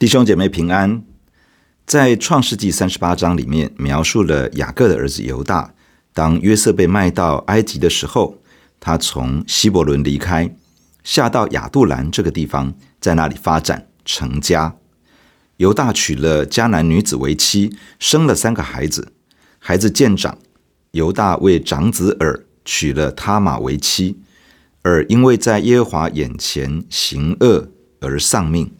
[0.00, 1.04] 弟兄姐妹平安，
[1.84, 5.74] 在创世纪三十八章里面描述了雅各的儿子犹大，
[6.14, 8.38] 当约瑟被卖到埃及的时候，
[8.80, 10.56] 他从希伯伦离开，
[11.04, 14.74] 下到亚杜兰这个地方，在那里发展成家。
[15.58, 19.12] 犹大娶了迦南女子为妻，生了三个孩子。
[19.58, 20.38] 孩子渐长，
[20.92, 24.18] 犹大为长子尔娶了他玛为妻，
[24.84, 27.68] 尔因为在耶和华眼前行恶
[28.00, 28.72] 而丧命。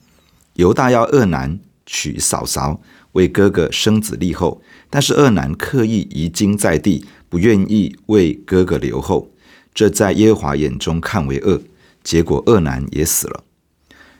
[0.61, 2.83] 犹大要二男娶嫂嫂，
[3.13, 4.61] 为哥哥生子立后，
[4.91, 9.31] 但是二男刻意遗精在地，不愿意为哥哥留后，
[9.73, 11.63] 这在耶和华眼中看为恶，
[12.05, 13.43] 结果二男也死了。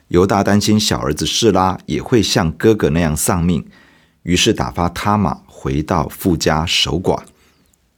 [0.07, 3.63] 犹大担心小儿子示拉也会像哥哥那样丧命，
[4.23, 7.21] 于是打发他玛回到父家守寡。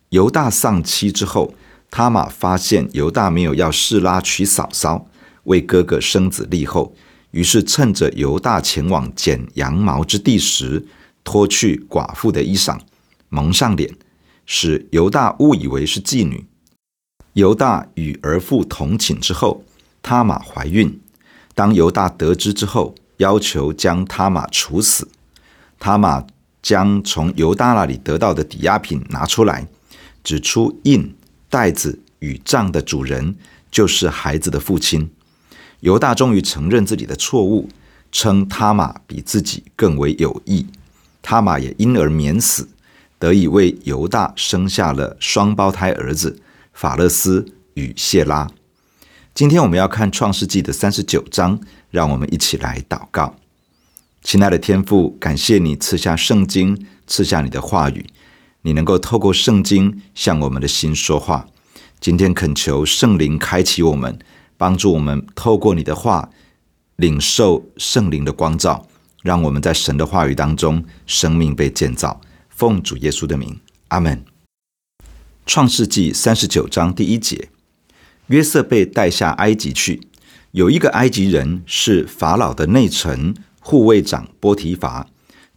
[0.10, 1.54] 犹大丧妻之后，
[1.90, 5.08] 他玛发现犹大没有要示拉娶嫂嫂，
[5.46, 6.94] 为哥哥生子立后。
[7.34, 10.86] 于是趁着犹大前往剪羊毛之地时，
[11.24, 12.80] 脱去寡妇的衣裳，
[13.30, 13.92] 蒙上脸，
[14.46, 16.46] 使犹大误以为是妓女。
[17.34, 19.64] 犹大与儿妇同寝之后，
[20.04, 21.02] 他玛怀孕。
[21.56, 25.08] 当犹大得知之后，要求将他玛处死。
[25.80, 26.24] 他玛
[26.62, 29.68] 将从犹大那里得到的抵押品拿出来，
[30.24, 31.16] 指出印、
[31.50, 33.36] 袋子与账的主人
[33.72, 35.10] 就是孩子的父亲。
[35.84, 37.68] 犹大终于承认自己的错误，
[38.10, 40.66] 称他玛比自己更为有益，
[41.22, 42.70] 他玛也因而免死，
[43.20, 46.40] 得以为犹大生下了双胞胎儿子
[46.72, 48.50] 法勒斯与谢拉。
[49.34, 51.60] 今天我们要看创世纪的三十九章，
[51.92, 53.36] 让我们一起来祷告。
[54.22, 58.06] 亲爱的天父，感谢你赐下圣经，赐下你的话语，
[58.62, 61.46] 你能够透过圣经向我们的心说话。
[62.00, 64.18] 今天恳求圣灵开启我们。
[64.64, 66.30] 帮助我们透过你的话
[66.96, 68.88] 领受圣灵的光照，
[69.22, 72.22] 让我们在神的话语当中生命被建造。
[72.48, 74.24] 奉主耶稣的名，阿门。
[75.46, 77.50] 创世纪三十九章第一节：
[78.28, 80.08] 约瑟被带下埃及去，
[80.52, 85.06] 有一个埃及人是法老的内臣护卫长波提乏，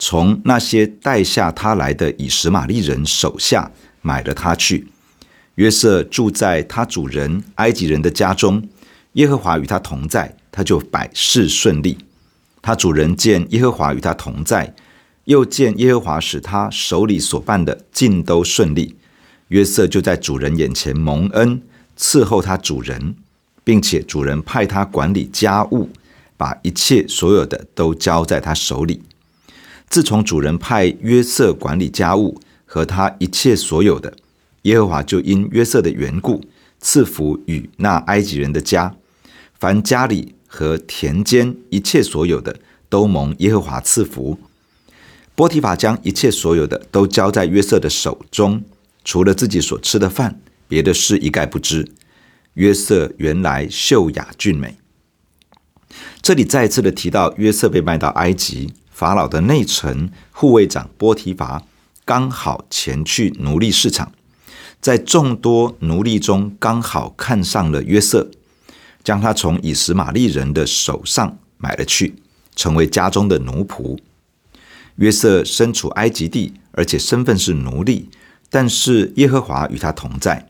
[0.01, 3.71] 从那些带下他来的以实玛利人手下
[4.03, 4.89] 买了他去。
[5.55, 8.69] 约瑟住在他主人埃及人的家中。
[9.17, 11.97] 耶和华与他同在，他就百事顺利。
[12.61, 14.75] 他主人见耶和华与他同在，
[15.25, 18.95] 又见耶和华使他手里所办的尽都顺利。
[19.49, 21.63] 约瑟就在主人眼前蒙恩，
[21.99, 23.15] 伺候他主人，
[23.65, 25.89] 并且主人派他管理家务，
[26.37, 29.01] 把一切所有的都交在他手里。
[29.89, 34.15] 自从主人派约瑟管理家务和他一切所有的，
[34.63, 36.43] 耶和华就因约瑟的缘故
[36.81, 38.95] 赐福与那埃及人的家。
[39.59, 42.57] 凡家里和田间一切所有的，
[42.89, 44.39] 都蒙耶和华赐福。
[45.35, 48.63] 波提乏将一切所有的都交在约瑟的手中，
[49.05, 51.91] 除了自己所吃的饭，别的事一概不知。
[52.55, 54.79] 约瑟原来秀雅俊美。
[56.23, 61.63] 这里再次的提到约瑟被卖到埃及，法老的内臣护卫长波提乏
[62.05, 64.13] 刚好前去奴隶市场，
[64.81, 68.31] 在众多奴隶中刚好看上了约瑟。
[69.07, 72.17] 将他从以实玛利人的手上买了去，
[72.57, 73.97] 成为家中的奴仆。
[74.97, 78.11] 约瑟身处埃及地，而且身份是奴隶，
[78.51, 80.49] 但是耶和华与他同在。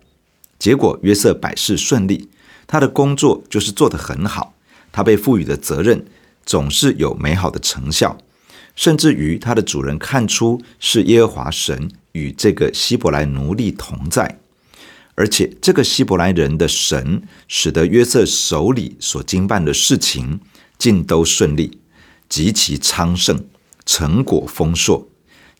[0.59, 2.31] 结果约瑟百事顺利，
[2.67, 4.55] 他的工作就是做得很好。
[4.91, 6.07] 他被赋予的责任
[6.47, 8.17] 总是有美好的成效，
[8.75, 14.39] 甚至于他的主人看出是耶和华神与这个希伯来奴隶同在。
[15.17, 20.41] 而且，这个希伯来人的神使得约瑟手里所经办的事情
[20.79, 21.81] 尽都顺利，
[22.29, 23.45] 极其昌盛，
[23.85, 25.09] 成果丰硕。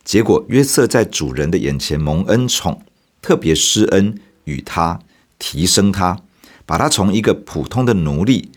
[0.03, 2.83] 结果，约瑟在主人的眼前蒙恩宠，
[3.21, 4.99] 特别施恩与他，
[5.39, 6.21] 提升他，
[6.65, 8.51] 把他从一个普通的奴隶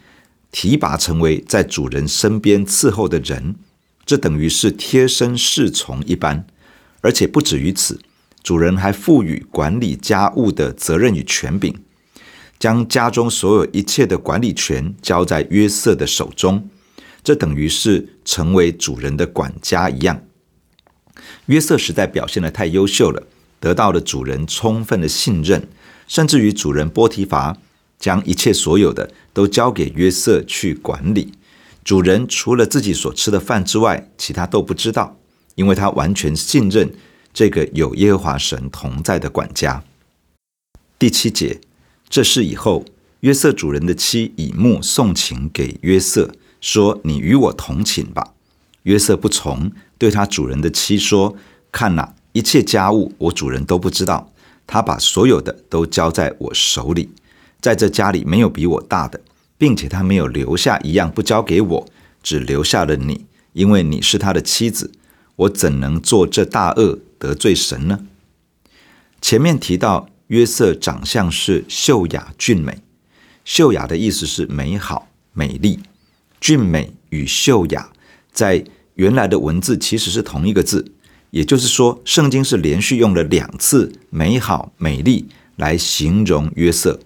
[0.53, 3.57] 提拔成为在主人身边伺候的人，
[4.05, 6.47] 这等于是贴身侍从一般。
[7.01, 7.99] 而且不止于此。
[8.43, 11.75] 主人还赋予管理家务的责任与权柄，
[12.59, 16.69] 将家中所有一切的管理权交在约瑟的手中，
[17.23, 20.23] 这等于是成为主人的管家一样。
[21.47, 23.23] 约瑟实在表现得太优秀了，
[23.59, 25.69] 得到了主人充分的信任，
[26.07, 27.59] 甚至于主人波提乏
[27.99, 31.33] 将一切所有的都交给约瑟去管理。
[31.85, 35.19] 主人除了自己所吃的饭之外，其他都不知道，
[35.57, 36.91] 因为他完全信任。
[37.33, 39.83] 这个有耶和华神同在的管家。
[40.99, 41.61] 第七节，
[42.09, 42.85] 这事以后，
[43.21, 48.35] 约瑟主人的妻以目送情给约瑟，说：“你与我同寝吧。”
[48.85, 51.37] 约瑟不从，对他主人的妻说
[51.71, 54.33] ：“看哪，一切家务我主人都不知道，
[54.67, 57.11] 他把所有的都交在我手里，
[57.61, 59.21] 在这家里没有比我大的，
[59.57, 61.87] 并且他没有留下一样不交给我，
[62.23, 64.91] 只留下了你，因为你是他的妻子。
[65.37, 68.01] 我怎能做这大恶得罪神呢？”
[69.23, 72.79] 前面提到约瑟长相是秀雅俊美，
[73.45, 75.79] 秀雅的意思是美好、美丽，
[76.41, 77.93] 俊美与秀雅。
[78.33, 78.65] 在
[78.95, 80.93] 原来的文字其实是同一个字，
[81.31, 87.01] 也就是说，圣经是连续用了两次“美好”“美丽”来形容约瑟，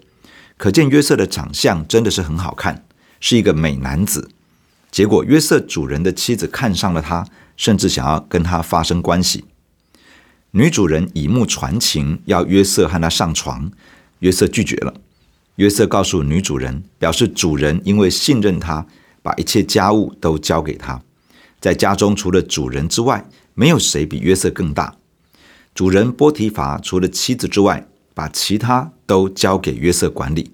[0.55, 2.85] 可见约瑟的长相真的是很好看，
[3.19, 4.29] 是一个美男子。
[4.91, 7.27] 结果约瑟主人的妻子看上了他，
[7.57, 9.43] 甚至想要跟他发生关系。
[10.57, 13.69] 女主人以目传情，要约瑟和她上床，
[14.19, 14.93] 约瑟拒绝了。
[15.57, 18.87] 约瑟告诉女主人，表示主人因为信任他，
[19.21, 21.01] 把一切家务都交给他。
[21.59, 24.95] 在家中，除了主人之外，没有谁比约瑟更大。
[25.73, 30.53] 主人波提乏除了妻子之外，把其他都交给约瑟管理。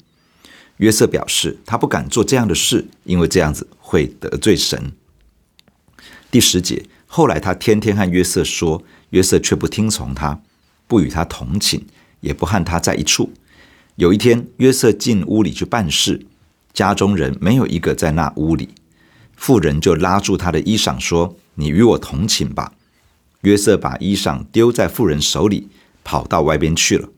[0.77, 4.93] 约瑟表示，他不敢做这样的事，因为这样子会得罪神。
[6.31, 8.81] 第十节，后来他天天和约瑟说，
[9.11, 10.41] 约瑟却不听从他，
[10.87, 11.81] 不与他同寝，
[12.19, 13.31] 也不和他在一处。
[13.95, 16.25] 有一天，约瑟进屋里去办事，
[16.73, 18.69] 家中人没有一个在那屋里。
[19.35, 22.73] 妇人就拉住他的衣裳说：“你与我同寝吧。”
[23.41, 25.67] 约瑟把衣裳丢在妇人手里，
[26.03, 27.09] 跑到外边去了。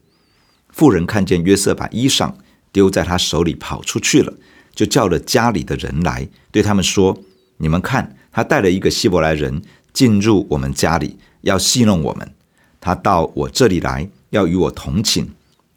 [0.70, 2.34] 妇人看见约瑟把衣裳
[2.72, 4.34] 丢在他手里跑出去了，
[4.74, 7.22] 就叫了家里的人来，对他们说
[7.58, 9.62] ：“你们看，他带了一个希伯来人
[9.92, 12.34] 进入我们家里，要戏弄我们。
[12.82, 15.28] 他到我这里来，要与我同寝，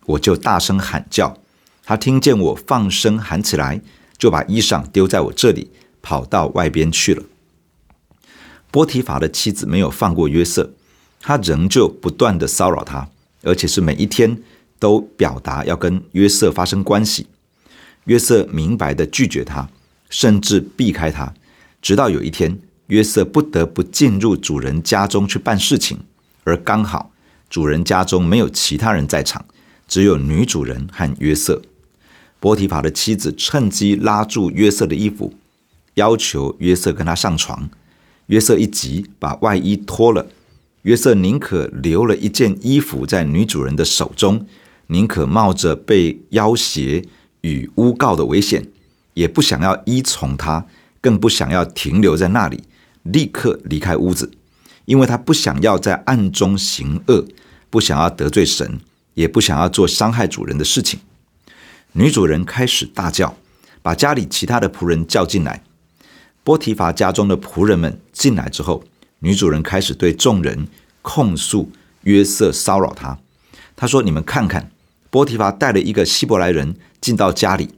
[0.07, 1.39] 我就大声喊叫。
[1.85, 3.81] 他听见我放声喊起来，
[4.19, 5.71] 就把衣裳丢在我这里。”
[6.09, 7.25] 跑到外边去了。
[8.71, 10.71] 波提乏的妻子没有放过约瑟，
[11.19, 13.09] 他仍旧不断地骚扰他，
[13.43, 14.41] 而且是每一天
[14.79, 17.27] 都表达要跟约瑟发生关系。
[18.05, 19.69] 约瑟明白地拒绝他，
[20.09, 21.35] 甚至避开他，
[21.83, 25.99] 直到有一天，约瑟不得不进入主人家中去办事情，
[26.45, 27.13] 而刚好
[27.51, 29.45] 主人家中没有其他人在场，
[29.89, 31.63] 只有女主人和约瑟。
[32.39, 35.35] 波提乏的妻子趁机拉住约瑟的衣服。
[35.95, 37.71] 要求约瑟跟他上床，
[38.27, 40.27] 约瑟一急，把外衣脱了。
[40.83, 44.47] 约瑟宁可留了一件衣服在女主人的手中，
[44.89, 47.03] 宁可冒着被要挟
[47.41, 48.69] 与诬告的危险，
[49.15, 50.67] 也不想要依从他，
[51.01, 52.63] 更不想要停留在那里，
[53.13, 54.31] 立刻离开屋子，
[54.85, 57.27] 因为他不想要在暗中行恶，
[57.71, 58.81] 不想要得罪神，
[59.15, 61.01] 也不想要做伤害主人的事情。
[61.93, 63.37] 女主人开始大叫，
[63.83, 65.63] 把家里其他的仆人叫进来。
[66.45, 68.85] 波提乏家中的仆人们进来之后，
[69.21, 70.69] 女主人开始对众人
[71.03, 71.73] 控诉
[72.03, 73.19] 约瑟骚扰她。
[73.75, 74.71] 她说：“你们看看，
[75.11, 77.71] 波提乏带了一个希伯来人进到家里，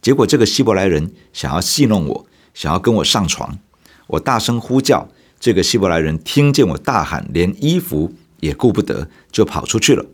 [0.00, 3.58] 结果这个希伯来人想要戏弄我，想要跟我上床。
[4.06, 5.08] 我大声呼叫，
[5.40, 10.06] 这个希伯来人听见我大喊，连衣服也顾不得，就跑出去了。”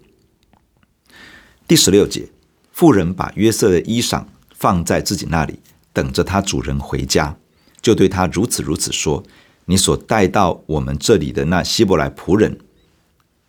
[1.69, 2.29] 第十六节，
[2.73, 4.25] 妇人把约瑟的衣裳
[4.55, 5.59] 放在自己那里，
[5.93, 7.37] 等着他主人回家。
[7.81, 9.25] 就对他如此如此说
[9.67, 12.59] ：“你所带到我们这里的那希伯来仆人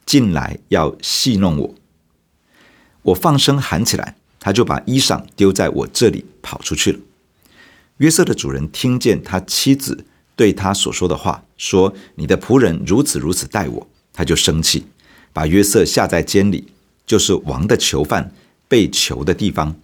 [0.06, 1.76] 进来要戏弄我，
[3.04, 7.00] 我放声喊起来，他就把衣裳丢在我这里跑出去了。”
[7.98, 14.86] 约瑟的主人听见他妻子对他所说的话，说：“你的仆人如此如此待我。”他就生气，
[15.32, 16.68] 把约瑟下在监里，
[17.06, 18.32] 就是王的囚犯
[18.68, 19.75] 被囚的地方。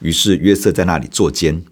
[0.00, 1.62] 于是约瑟在那里坐监。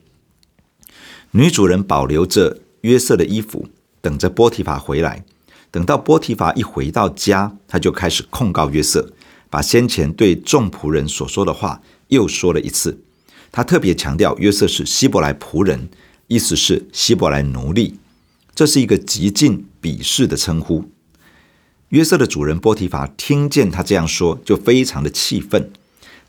[1.32, 3.68] 女主人保留着约瑟的衣服，
[4.00, 5.24] 等着波提乏回来。
[5.70, 9.12] 等到波提乏一回到家，他就开始控告约瑟，
[9.50, 12.98] 把先前对众仆人所说的话又说了一次。
[13.52, 15.88] 他特别强调约瑟是希伯来仆人，
[16.28, 17.98] 意思是希伯来奴隶，
[18.56, 20.90] 这是一个极尽鄙视的称呼。
[21.90, 25.70] 约瑟的主人波提乏听见他这样说，就非常的气愤，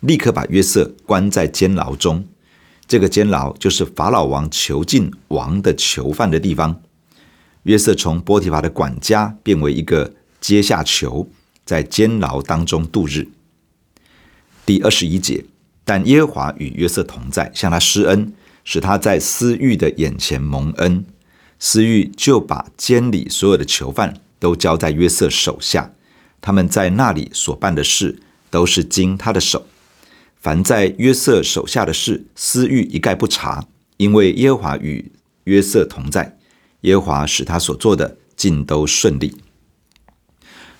[0.01, 2.27] 立刻把约瑟关在监牢中。
[2.86, 6.81] 这个监牢就是法老王囚禁王的囚犯的地方。
[7.63, 11.29] 约瑟从波提乏的管家变为一个阶下囚，
[11.65, 13.29] 在监牢当中度日。
[14.65, 15.46] 第二十一节，
[15.86, 18.34] 但耶和华与约瑟同在，向他施恩，
[18.65, 21.05] 使他在私欲的眼前蒙恩。
[21.60, 25.92] 私狱就把监里所有的囚犯都交在约瑟手下，
[26.40, 29.66] 他们在那里所办的事都是经他的手。
[30.40, 33.66] 凡在约瑟手下的事，私狱一概不查，
[33.98, 35.12] 因为耶和华与
[35.46, 36.38] 约瑟同在。
[36.82, 39.36] 耶和华使他所做的尽都顺利。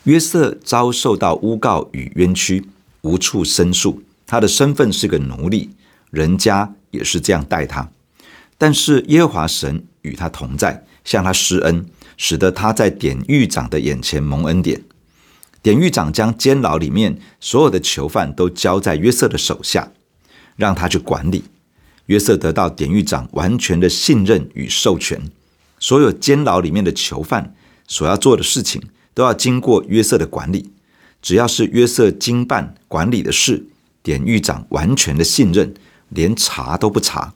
[0.04, 2.66] 约瑟遭受到诬告与冤屈，
[3.02, 4.04] 无处申诉。
[4.28, 5.72] 他的身份是个奴隶，
[6.12, 7.90] 人家也是这样待他。
[8.58, 11.86] 但是耶和华神与他同在，向他施恩，
[12.16, 14.82] 使得他在典狱长的眼前蒙恩典。
[15.62, 19.92] 典狱长将监牢里面所有的囚犯都交在约瑟的手下，
[20.56, 21.44] 让他去管理。
[22.06, 25.30] 约瑟得到典狱长完全的信任与授权，
[25.78, 27.54] 所有监牢里面的囚犯
[27.86, 28.82] 所要做的事情，
[29.14, 30.72] 都要经过约瑟的管理。
[31.22, 33.68] 只要是约瑟经办管理的事，
[34.02, 35.74] 典狱长完全的信任，
[36.08, 37.34] 连查都不查。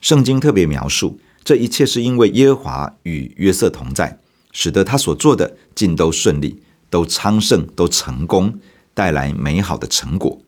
[0.00, 4.18] 圣经特别描述，这一切是因为耶和华与约瑟同在，
[4.50, 6.62] 使得他所做的尽都顺利。
[6.90, 8.60] 都昌盛，都成功，
[8.94, 10.40] 带来美好的成果。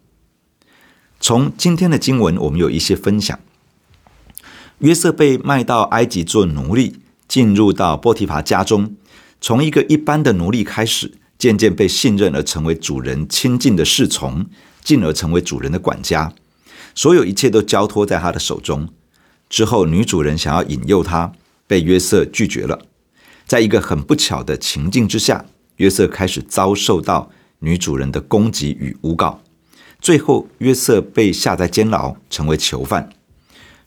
[1.18, 3.36] 从今天的经文，我们有一些分享。
[4.78, 8.94] 约瑟被卖到埃及做奴隶，进入到波提乏家中，
[9.40, 14.46] 从一个一般的奴隶开始，渐渐被信任而成为主人亲近的侍从，
[14.84, 16.32] 进而成为主人的管家。
[16.94, 18.88] 所有一切都交托在他的手中。
[19.48, 21.32] 之后，女主人想要引诱他，
[21.66, 22.80] 被约瑟拒绝了。
[23.46, 25.46] 在一个很不巧的情境之下。
[25.76, 29.42] 约瑟开始遭受到女主人的攻击与诬告，
[30.00, 33.10] 最后约瑟被下在监牢，成为囚犯。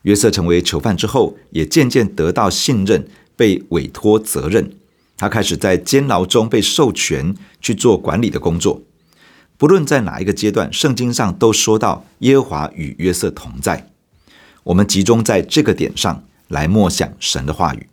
[0.04, 4.72] 约瑟成为囚犯之后，也渐渐得到信任，被委托责任。
[5.18, 8.84] 他开始在监牢中被授权去做管理的工作。
[9.58, 13.90] 不论在哪一个阶段，圣经上都说到耶和华与约瑟同在。
[14.70, 17.88] 我们集中在这个点上来默想神的话语。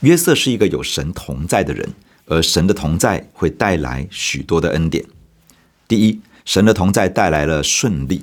[0.00, 1.94] 约瑟是一个有神同在的人。
[2.26, 5.04] 而神的同在会带来许多的恩典。
[5.88, 8.22] 第一，神的同在带来了顺利。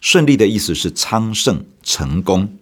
[0.00, 2.56] 顺利的意思是昌盛、成功。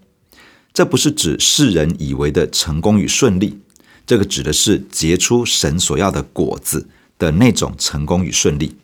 [0.73, 3.61] 这不是指世人以为的成功与顺利，
[4.07, 6.89] 这个指的是结出神所要的果子
[7.19, 8.75] 的那种成功与顺利。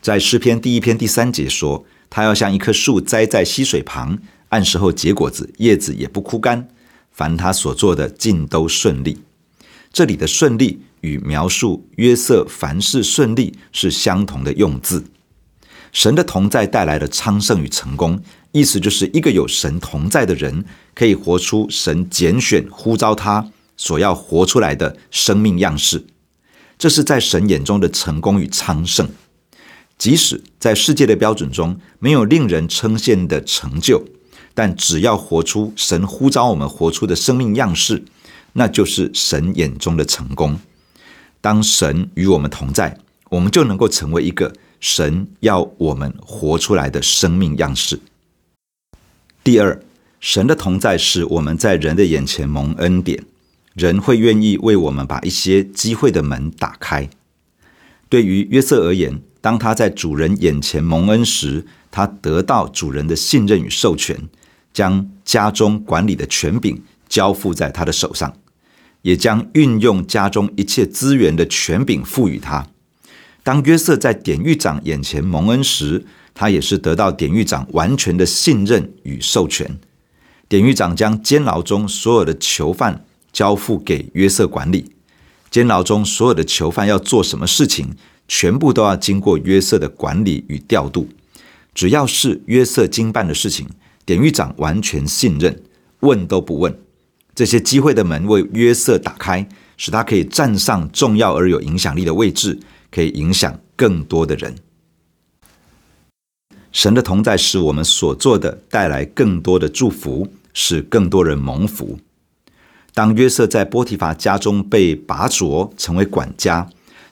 [0.00, 4.18] 在诗篇第一篇第三节说，他要像一棵树栽在溪水旁，
[4.50, 6.68] 按时候结果子，叶子也不枯干，
[7.10, 9.22] 凡他所做的尽都顺利。
[9.90, 10.82] 这里的顺利。
[11.02, 15.02] 与描述约瑟凡事顺利是相同的用字。
[15.92, 20.62] 神的同在带来了昌盛与成功，意思就是一个有神同在的人，
[20.94, 26.04] 可以活出神拣选呼召他所要活出来的生命样式。
[26.76, 29.08] 这是在神眼中的成功与昌盛。
[30.00, 34.02] 即使在世界的标准中没有令人称羡的成就，
[34.54, 38.02] 但只要活出神呼召我们活出的生命样式，
[38.54, 40.58] 那就是神眼中的成功。
[41.42, 42.96] 当神与我们同在，
[43.28, 48.00] 我们就能够成为一个神要我们活出来的生命样式。
[49.44, 49.82] 第二，
[50.18, 53.22] 神的同在使我们在人的眼前蒙恩典，
[53.74, 57.10] 人会愿意为我们把一些机会的门打开。
[58.08, 64.28] 对于约瑟而言，当他在主人眼前蒙恩时，他得到主人的信任与授权，
[64.72, 68.34] 将家中管理的权柄交付在他的手上。
[69.02, 72.66] 也将运用家中一切资源的权柄赋予他。
[73.42, 76.04] 当约瑟在典狱长眼前蒙恩时，
[76.34, 79.78] 他也是得到典狱长完全的信任与授权。
[80.50, 84.92] 典狱长将监牢中所有的囚犯交付给约瑟管理。
[85.50, 87.96] 监牢中所有的囚犯要做什么事情，
[88.32, 91.08] 全部都要经过约瑟的管理与调度。
[91.74, 93.68] 只要是约瑟经办的事情，
[94.04, 95.60] 典狱长完全信任，
[96.00, 96.72] 问都不问。
[97.34, 102.60] 这些机会的门为约瑟打开，使他可以站上重要而有影响力的位置，
[102.92, 104.54] 可以影响更多的人。
[106.70, 111.98] 神的同在使我们所做的带来更多的祝福，使更多人蒙福。
[112.94, 116.68] 当约瑟在波提乏家中被拔擢成为管家，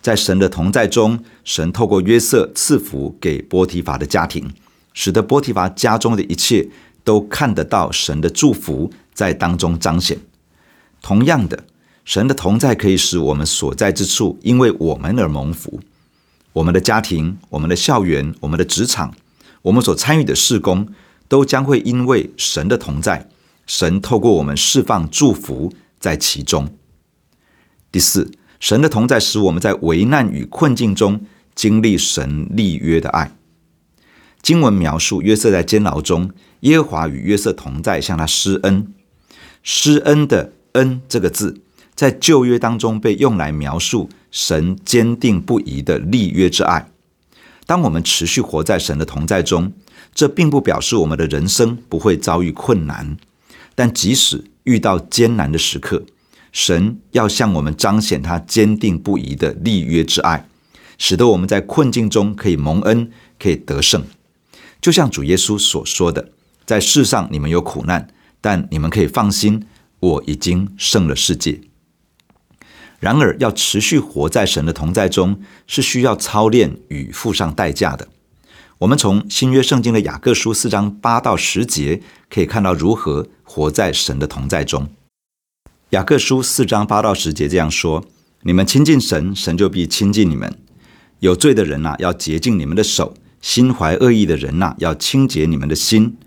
[0.09, 4.50] 在神的同在中，神透过约瑟赐福给波提乏的家庭，
[4.95, 6.67] 使得波提乏家中的一切
[7.05, 8.91] 都看得到神的祝福。
[9.12, 10.17] 在当中彰显。
[11.03, 11.65] 同样的，
[12.07, 15.79] 神的同在可以使我们所在之处因为我们而蒙福。
[16.55, 19.12] 我们的家庭、我们的校园、我们的职场、
[19.61, 20.88] 我们所参与的事工，
[21.29, 23.29] 都将会因为神的同在，
[23.67, 26.73] 神透过我们释放祝福在其中。
[27.91, 31.21] 第四，神的同在使我们在危难与困境中
[31.55, 33.33] 经历神立约的爱。
[34.43, 38.93] 经文描述约瑟在监牢中，耶和华与约瑟同在，向他施恩。
[39.62, 41.61] 施恩的恩这个字，
[41.95, 46.91] 在旧约当中被用来描述神坚定不移的立约之爱。
[47.67, 49.73] 当我们持续活在神的同在中，
[50.15, 53.17] 这并不表示我们的人生不会遭遇困难。
[53.75, 56.05] 但即使遇到艰难的时刻，
[56.52, 60.49] 神要向我们彰显他坚定不移的立约之爱，
[60.97, 64.05] 使得我们在困境中可以蒙恩，可以得胜。
[64.81, 66.31] 就像主耶稣所说的，
[66.64, 68.09] 在世上你们有苦难，
[68.40, 69.67] 但你们可以放心，
[70.00, 71.61] 我已经胜了世界。
[73.00, 78.09] 然而，要持续活在神的同在中，是需要操练与付上代价的。
[78.78, 82.00] 我们从新约圣经的雅各书四章八到十节
[82.31, 84.88] 可以看到如何活在神的同在中。
[85.90, 88.04] 雅各书四章八到十节这样说
[88.45, 90.59] ：“你们亲近神，神就必亲近你们。
[91.21, 96.18] 有罪的人呐、要洁净你们的手；心怀恶意的人呐、要清洁你们的心。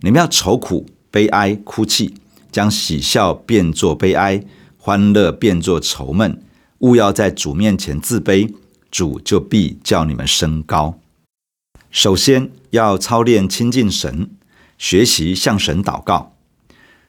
[0.00, 2.14] 你们要愁苦、悲哀、哭泣，
[2.50, 4.44] 将喜笑变作悲哀。”
[4.76, 6.42] 欢乐变作愁闷，
[6.80, 8.52] 勿要在主面前自卑，
[8.90, 10.98] 主就必叫你们升高。
[11.90, 14.28] 首先要操练亲近神，
[14.76, 16.33] 学习向神祷告。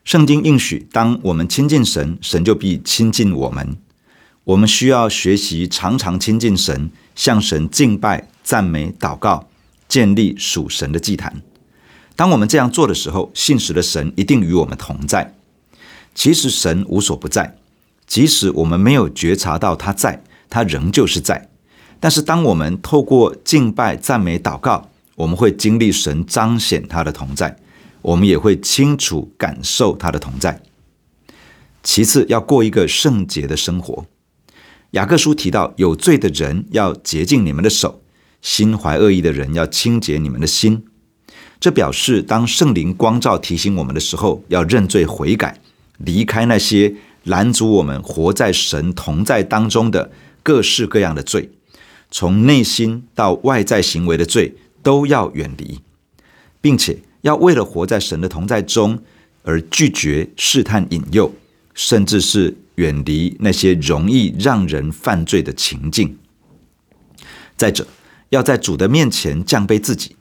[0.05, 3.75] 圣经应许，当我们亲近神，神就必亲近我们。
[4.43, 9.47] 我们需要学习常常亲近神，向神敬拜、赞美、祷告，
[9.87, 11.41] 建立属神的祭坛。
[12.15, 15.33] 当我们这样做的时候，信实的神一定与我们同在。
[16.13, 17.57] 其实神无所不在。
[18.05, 20.21] 即使我们没有觉察到他在，
[20.51, 21.49] 他仍旧是在。
[21.99, 27.57] 但是，当我们透过敬拜、赞美、祷告，我们会经历神彰显他的同在，
[28.05, 30.61] 我们也会清楚感受他的同在。
[31.83, 34.05] 其次，要过一个圣洁的生活。
[34.91, 38.01] 雅各书提到，有罪的人要洁净你们的手，
[38.41, 40.85] 心怀恶意的人要清洁你们的心。
[41.59, 45.59] 这表示，当圣灵光照提醒我们的时候，要认罪悔改，
[45.97, 46.95] 离开那些。
[47.25, 50.11] 拦阻我们活在神同在当中的
[50.43, 51.49] 各式各样的罪，
[52.11, 55.79] 从内心到外在行为的罪都要远离，
[56.61, 58.99] 并且要为了活在神的同在中
[59.41, 61.33] 而拒绝试探引诱，
[61.73, 66.19] 甚至是远离那些容易让人犯罪的情境。
[67.57, 67.87] 再者，
[68.29, 70.15] 要在主的面前降卑自己。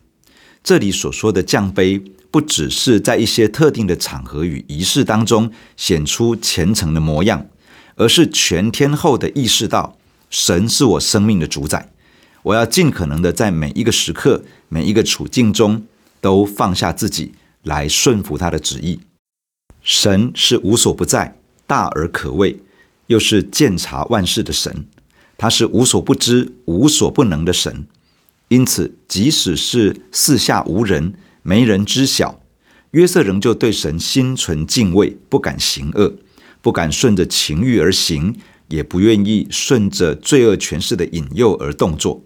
[0.63, 7.47] 这里所说的降卑，不只是在一些特定的场合与仪式当中显出虔诚的模样，
[7.97, 9.99] 而是全天候的意识到
[10.31, 11.91] 神是我生命的主宰。
[12.45, 15.83] 我要尽可能的在每一个时刻、每一个处境中
[16.25, 17.33] 都放下自己，
[17.65, 18.99] 来顺服他的旨意。
[19.83, 22.61] 神是无所不在、大而可畏，
[23.09, 24.87] 又是鉴察万事的神。
[25.37, 27.87] 他是无所不知、无所不能的神。
[28.49, 31.13] 因此，即使是四下无人。
[31.43, 32.41] 没人知晓，
[32.93, 36.15] 约瑟仍旧对神心存敬畏，不敢行恶，
[36.63, 38.35] 不敢顺着情欲而行，
[38.69, 42.25] 也不愿意顺着罪恶权势的引诱而动作。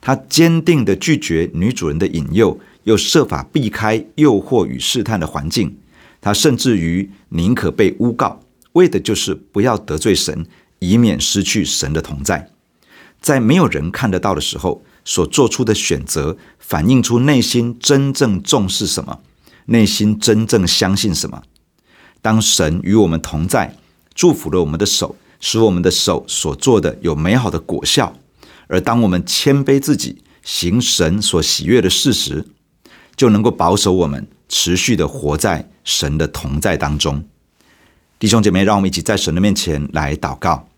[0.00, 5.76] 他坚定地拒绝女主人的引诱，又设法避开诱惑与试探的环境。
[6.20, 8.40] 他甚至于宁可被诬告，
[8.72, 10.46] 为的就是不要得罪神，
[10.78, 12.50] 以免失去神的同在。
[13.20, 19.20] 在没有人看得到的时候，所做出的选择，反映出内心真正重视什么，
[19.66, 21.42] 内心真正相信什么。
[22.22, 23.76] 当神与我们同在，
[24.14, 28.12] 祝福了我们的手，使我们的手所做的有美好的果效；
[28.68, 32.44] 而当我们谦卑自己，行神所喜悦的事时，
[33.16, 37.24] 就能够保守我们持续的活在神的同在当中。
[38.18, 40.68] 弟兄姐妹，让我们一起在神的面前来祷告。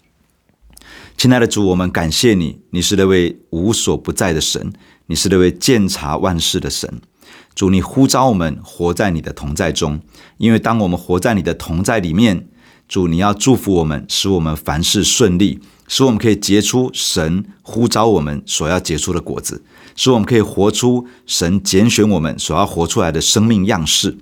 [1.16, 4.72] 亲爱的主，我们感谢你，你是那位无所不在的神，
[5.06, 7.00] 你是那位鉴察万事的神。
[7.54, 10.00] 主，你呼召我们活在你的同在中，
[10.36, 12.48] 因为当我们活在你的同在里面，
[12.88, 19.62] 主，你要祝福我们，使我们凡事顺利，使我们可以结出神呼召我们所要结出的果子，
[19.94, 24.16] 使我们可以活出神拣选我们所要活出来的生命样式。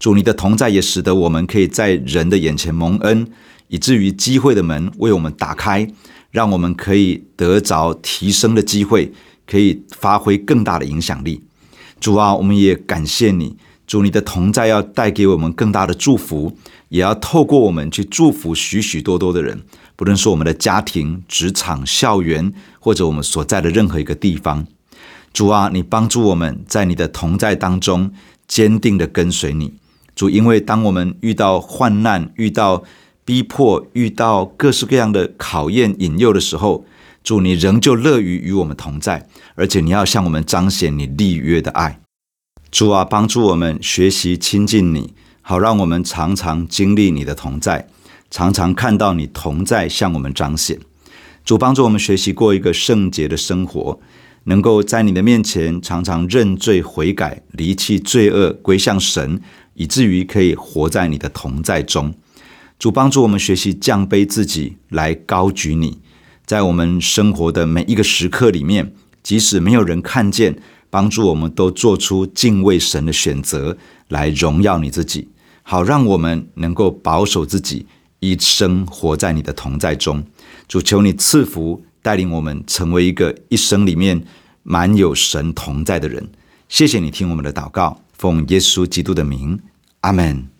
[0.00, 3.28] 主，你的同在也使得我们可以在人的眼前蒙恩，
[3.68, 5.88] 以至于机会的门为我们打开。
[6.32, 9.12] 让我们可以得着提升的机会，
[9.48, 11.42] 可以发挥更大的影响力。
[11.98, 13.56] 主啊，我们也感谢你，
[13.90, 16.56] 主你的同在要带给我们更大的祝福，
[16.90, 19.62] 也要透过我们去祝福许许多多的人，
[19.96, 24.64] 不论是我们的家庭、职场、校园，或者我们所在的任何一个地方。
[25.32, 28.12] 主啊，你帮助我们在你的同在当中
[28.46, 29.74] 坚定的跟随你。
[30.14, 32.84] 主，因为当我们遇到患难，遇到
[33.24, 36.84] 逼迫遇到各式各样的考验、引诱的时候，
[37.24, 39.26] 主你仍旧乐于与我们同在，
[39.56, 41.98] 而且你要向我们彰显你立约的爱。
[42.70, 47.88] 主啊，帮助我们学习亲近你，好让我们常常经历你的同在，
[48.30, 50.78] 常常看到你同在向我们彰显。
[51.44, 53.98] 主帮助我们学习过一个圣洁的生活，
[54.44, 59.40] 能够在你的面前常常认罪悔改，离弃罪恶，归向神。
[59.74, 62.12] 以至于可以活在你的同在中。
[62.78, 66.00] 主帮助我们学习降卑自己，来高举你。
[66.44, 70.58] 在我们生活的每一个时刻里面，即使没有人看见，
[70.90, 75.28] 帮助我们都做出敬畏神的选择，来荣耀你自己，
[75.62, 77.86] 好让我们能够保守自己，
[78.18, 80.22] 一生活在你的同在中。
[80.66, 84.22] 主求你赐福，带领我们成为一个一生里面
[84.64, 86.28] 满有神同在的人。
[86.68, 89.58] 谢谢你听我们的祷告，奉耶稣基督的名，
[90.00, 90.59] 阿门。